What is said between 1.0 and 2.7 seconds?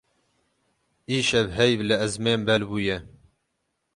Îşev heyv li ezmên bel